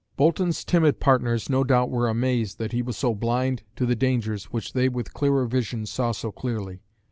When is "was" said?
2.81-2.97